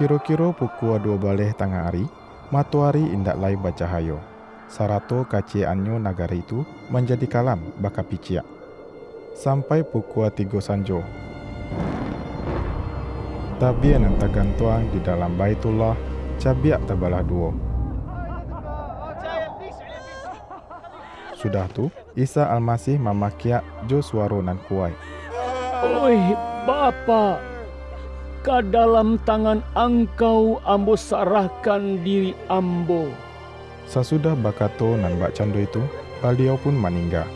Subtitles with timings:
[0.00, 2.08] Kiro-kiro pukul dua baleh tengah hari,
[2.48, 4.16] matahari indak lai bercahayo.
[4.64, 8.48] Sarato kaci anyo negara itu menjadi kalam baka piciak.
[9.36, 11.04] Sampai pukul tiga sanjo.
[13.60, 15.92] Tapi yang tergantung di dalam baitullah,
[16.40, 17.52] cabiak terbalah dua.
[21.36, 24.96] Sudah tu, Isa Almasih memakiak jo suaro nan kuai.
[25.84, 26.32] Oi,
[26.64, 27.49] Bapa,
[28.40, 33.12] ke dalam tangan engkau ambo sarahkan diri ambo.
[33.84, 35.82] Sesudah bakato nan bak cando itu,
[36.24, 37.28] beliau pun meninggal.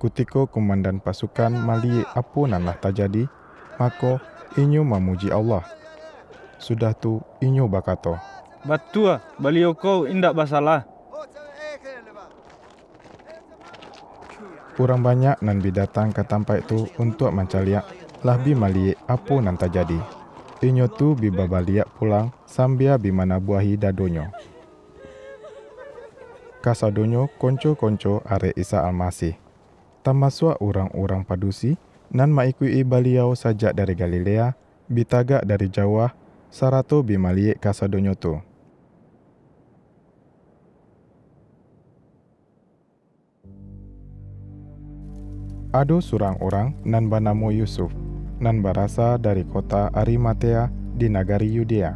[0.00, 3.28] Kutiko komandan pasukan mali apa nanlah terjadi,
[3.76, 4.16] maka
[4.56, 5.60] inyo memuji Allah.
[6.60, 8.20] Sudah tu inyo bakato.
[8.68, 10.84] Batua, beliau kau indak basalah.
[14.76, 17.84] Kurang banyak nan bi datang ke tempat itu untuk mencaliak
[18.20, 19.96] lah bi mali apa nan terjadi.
[20.60, 24.28] Inyo tu bi babaliak pulang sambil bi mana buahi dadonyo.
[26.60, 29.40] Kasadonyo konco-konco are Isa Almasih.
[30.04, 31.80] Termasuk orang-orang padusi
[32.12, 34.52] nan maikui beliau sajak dari Galilea,
[34.84, 36.12] bitagak dari Jawa,
[36.50, 38.34] sarato bi maliek kasadonyo tu.
[45.70, 47.94] Ado surang orang nan banamo Yusuf,
[48.42, 50.66] nan berasa dari kota Arimatea
[50.98, 51.94] di negari Yudea.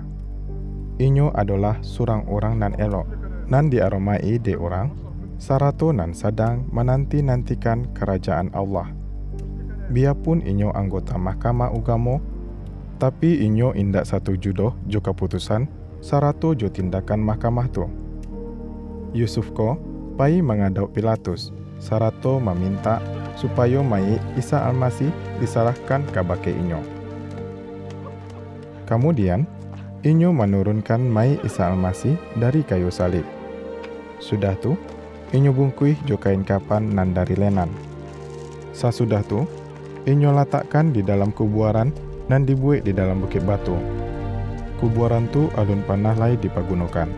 [1.03, 3.11] Inyo adalah surang orang nan elok,
[3.51, 4.95] nan diaromai de orang,
[5.43, 8.95] sarato nan sedang menanti-nantikan kerajaan Allah.
[9.91, 12.23] Biarpun inyo anggota mahkamah ugamo,
[12.97, 15.67] tapi inyo indak satu judoh jo keputusan
[16.05, 17.89] sarato jo tindakan mahkamah tu.
[19.15, 19.79] Yusuf ko
[20.15, 21.51] pai mengadau Pilatus,
[21.83, 23.03] sarato meminta
[23.35, 25.11] supaya mai Isa Almasih
[25.43, 26.81] diserahkan ke bake inyo.
[28.85, 29.49] Kemudian,
[30.05, 33.25] inyo menurunkan mai Isa Almasih dari kayu salib.
[34.21, 34.79] Sudah tu,
[35.35, 37.73] inyo bungkui jo kain kapan nan dari lenan.
[38.77, 39.49] Sasudah tu,
[40.05, 41.91] inyo letakkan di dalam kubuaran
[42.29, 43.77] dan dibuat di dalam bukit batu.
[44.81, 47.09] Kubuaran tu alun panah lai dipagunakan.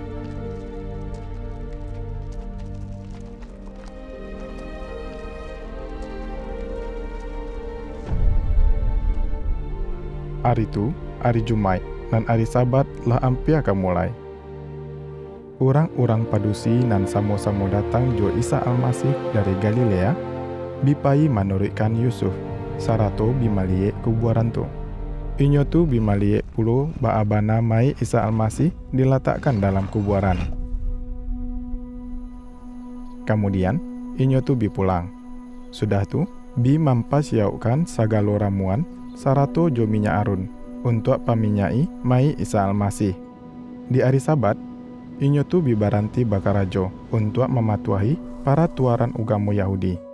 [10.47, 10.95] Hari tu,
[11.27, 11.83] hari Jumat
[12.15, 14.15] dan hari Sabat lah ampia akan mulai.
[15.59, 20.15] Orang-orang padusi nan samo-samo datang jo Isa Almasih dari Galilea,
[20.87, 22.31] bipai menurutkan Yusuf,
[22.79, 24.86] sarato bimalie kubuaran tu.
[25.37, 30.41] Inyo tu bimalie puluh baabana mai Isa Almasih diletakkan dalam kubuaran.
[33.29, 33.77] Kemudian,
[34.17, 35.13] inyo tu bipulang.
[35.69, 36.25] Sudah tu,
[36.57, 40.49] bi mampas yaukan sagalo ramuan sarato jo minyak arun
[40.89, 43.13] untuk paminyai mai Isa Almasih.
[43.93, 44.57] Di hari Sabat,
[45.21, 50.06] inyo tu bibaranti bakarajo untuk mematuahi para tuaran ugamo Yahudi.